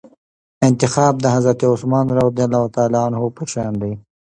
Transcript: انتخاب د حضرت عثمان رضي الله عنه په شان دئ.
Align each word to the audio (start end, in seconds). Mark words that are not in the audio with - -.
انتخاب 0.69 1.13
د 1.21 1.25
حضرت 1.35 1.59
عثمان 1.73 2.05
رضي 2.19 2.43
الله 2.47 2.63
عنه 3.05 3.19
په 3.37 3.43
شان 3.51 3.73
دئ. 3.81 3.93